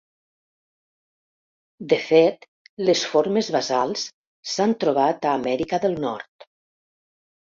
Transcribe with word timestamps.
De 1.93 1.99
fet 2.05 2.47
les 2.89 3.03
formes 3.11 3.51
basals 3.57 4.05
s'han 4.53 4.75
trobat 4.85 5.27
a 5.27 5.35
Amèrica 5.43 5.83
del 5.87 5.97
Nord. 6.07 6.49